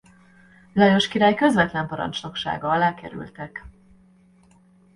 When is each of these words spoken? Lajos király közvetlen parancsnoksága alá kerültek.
Lajos 0.73 1.07
király 1.07 1.35
közvetlen 1.35 1.87
parancsnoksága 1.87 2.69
alá 2.69 2.93
kerültek. 2.93 3.65